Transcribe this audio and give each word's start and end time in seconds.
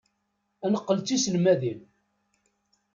Ad 0.65 0.69
neqqel 0.73 0.97
d 0.99 1.03
tiselmadin. 1.05 1.79